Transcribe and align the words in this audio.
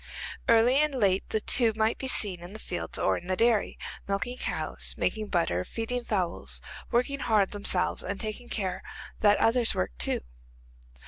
Early 0.49 0.77
and 0.77 0.95
late 0.95 1.29
the 1.29 1.39
two 1.39 1.73
might 1.75 1.99
be 1.99 2.07
seen 2.07 2.39
in 2.39 2.53
the 2.53 2.57
fields 2.57 2.97
or 2.97 3.17
in 3.17 3.27
the 3.27 3.35
dairy, 3.35 3.77
milking 4.07 4.37
cows, 4.39 4.95
making 4.97 5.27
butter, 5.27 5.63
feeding 5.63 6.03
fowls; 6.03 6.59
working 6.89 7.19
hard 7.19 7.51
themselves 7.51 8.03
and 8.03 8.19
taking 8.19 8.49
care 8.49 8.81
that 9.19 9.37
others 9.37 9.75
worked 9.75 9.99
too. 9.99 10.21